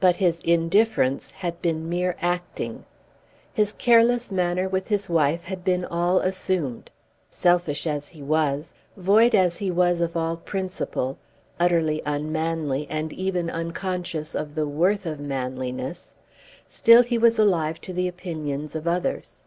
But 0.00 0.16
his 0.16 0.40
indifference 0.40 1.32
had 1.32 1.60
been 1.60 1.86
mere 1.86 2.16
acting. 2.22 2.86
His 3.52 3.74
careless 3.74 4.32
manner 4.32 4.66
with 4.70 4.88
his 4.88 5.10
wife 5.10 5.42
had 5.42 5.64
been 5.64 5.84
all 5.84 6.18
assumed. 6.20 6.90
Selfish 7.30 7.86
as 7.86 8.08
he 8.08 8.22
was, 8.22 8.72
void 8.96 9.34
as 9.34 9.58
he 9.58 9.70
was 9.70 10.00
of 10.00 10.16
all 10.16 10.38
principle, 10.38 11.18
utterly 11.60 12.00
unmanly 12.06 12.86
and 12.88 13.12
even 13.12 13.50
unconscious 13.50 14.34
of 14.34 14.54
the 14.54 14.66
worth 14.66 15.04
of 15.04 15.20
manliness, 15.20 16.14
still 16.66 17.02
he 17.02 17.18
was 17.18 17.38
alive 17.38 17.82
to 17.82 17.92
the 17.92 18.08
opinions 18.08 18.74
of 18.74 18.88
others. 18.88 19.42